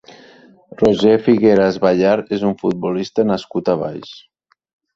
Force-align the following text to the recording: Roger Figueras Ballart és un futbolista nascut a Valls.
Roger 0.79 1.13
Figueras 1.27 1.77
Ballart 1.85 2.33
és 2.39 2.47
un 2.49 2.57
futbolista 2.63 3.29
nascut 3.35 3.73
a 3.75 3.79
Valls. 3.85 4.19